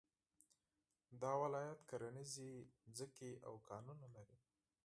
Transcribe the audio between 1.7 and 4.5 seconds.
کرنيزې ځمکې او کانونه لري